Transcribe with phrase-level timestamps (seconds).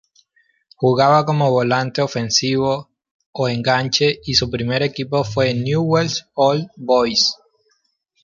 [0.79, 2.89] Jugaba como volante ofensivo
[3.33, 7.35] o enganche y su primer equipo fue Newell's Old Boys.